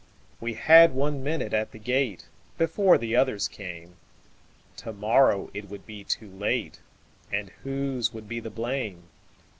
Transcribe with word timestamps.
We 0.39 0.55
had 0.55 0.93
one 0.95 1.21
minute 1.23 1.53
at 1.53 1.73
the 1.73 1.77
gate, 1.77 2.25
Before 2.57 2.97
the 2.97 3.15
others 3.15 3.47
came; 3.47 3.97
To 4.77 4.91
morrow 4.93 5.51
it 5.53 5.69
would 5.69 5.85
be 5.85 6.03
too 6.03 6.31
late, 6.31 6.79
And 7.31 7.51
whose 7.61 8.11
would 8.11 8.27
be 8.27 8.39
the 8.39 8.49
blame! 8.49 9.03